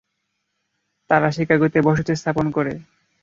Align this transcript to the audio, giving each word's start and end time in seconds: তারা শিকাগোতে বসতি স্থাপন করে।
তারা 1.09 1.29
শিকাগোতে 1.31 1.79
বসতি 1.87 2.13
স্থাপন 2.15 2.45
করে। 2.51 2.73